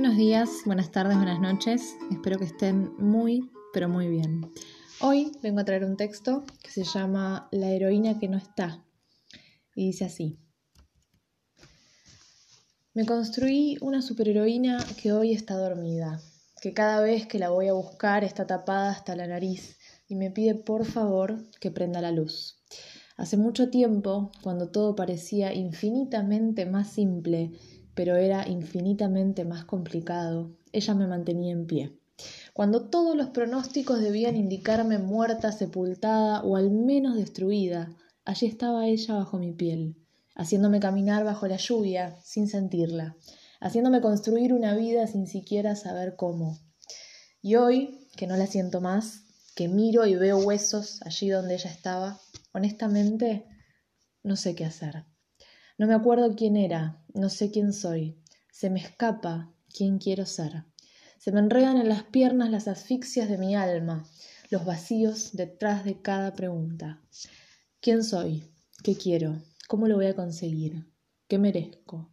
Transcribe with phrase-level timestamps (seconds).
[0.00, 1.96] Buenos días, buenas tardes, buenas noches.
[2.12, 4.52] Espero que estén muy, pero muy bien.
[5.00, 8.84] Hoy vengo a traer un texto que se llama La heroína que no está.
[9.74, 10.38] Y dice así.
[12.94, 16.20] Me construí una superheroína que hoy está dormida,
[16.62, 20.30] que cada vez que la voy a buscar está tapada hasta la nariz y me
[20.30, 22.62] pide por favor que prenda la luz.
[23.16, 27.50] Hace mucho tiempo, cuando todo parecía infinitamente más simple
[27.98, 31.98] pero era infinitamente más complicado, ella me mantenía en pie.
[32.52, 37.90] Cuando todos los pronósticos debían indicarme muerta, sepultada o al menos destruida,
[38.24, 39.96] allí estaba ella bajo mi piel,
[40.36, 43.16] haciéndome caminar bajo la lluvia sin sentirla,
[43.58, 46.56] haciéndome construir una vida sin siquiera saber cómo.
[47.42, 49.24] Y hoy, que no la siento más,
[49.56, 52.20] que miro y veo huesos allí donde ella estaba,
[52.52, 53.44] honestamente
[54.22, 55.04] no sé qué hacer.
[55.78, 58.18] No me acuerdo quién era, no sé quién soy.
[58.50, 60.64] Se me escapa quién quiero ser.
[61.18, 64.04] Se me enredan en las piernas las asfixias de mi alma,
[64.50, 67.00] los vacíos detrás de cada pregunta.
[67.80, 68.42] ¿Quién soy?
[68.82, 69.40] ¿Qué quiero?
[69.68, 70.84] ¿Cómo lo voy a conseguir?
[71.28, 72.10] ¿Qué merezco?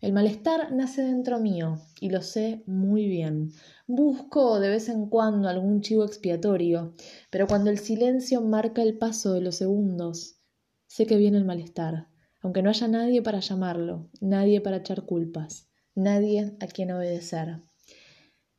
[0.00, 3.52] El malestar nace dentro mío y lo sé muy bien.
[3.86, 6.94] Busco de vez en cuando algún chivo expiatorio,
[7.30, 10.40] pero cuando el silencio marca el paso de los segundos,
[10.88, 12.08] sé que viene el malestar
[12.40, 17.62] aunque no haya nadie para llamarlo, nadie para echar culpas, nadie a quien obedecer.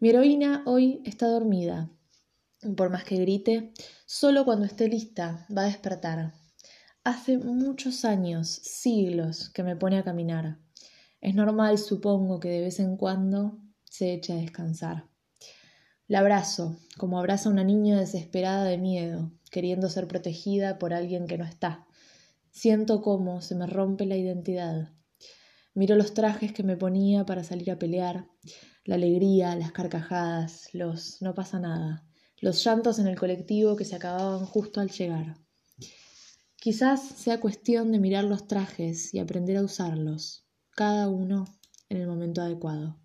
[0.00, 1.90] Mi heroína hoy está dormida.
[2.76, 3.72] Por más que grite,
[4.06, 6.32] solo cuando esté lista va a despertar.
[7.04, 10.58] Hace muchos años, siglos, que me pone a caminar.
[11.20, 15.08] Es normal, supongo, que de vez en cuando se eche a descansar.
[16.06, 21.38] La abrazo, como abraza una niña desesperada de miedo, queriendo ser protegida por alguien que
[21.38, 21.86] no está.
[22.50, 24.92] Siento cómo se me rompe la identidad.
[25.74, 28.28] Miro los trajes que me ponía para salir a pelear,
[28.84, 32.04] la alegría, las carcajadas, los no pasa nada,
[32.40, 35.36] los llantos en el colectivo que se acababan justo al llegar.
[36.56, 41.44] Quizás sea cuestión de mirar los trajes y aprender a usarlos, cada uno
[41.88, 42.98] en el momento adecuado.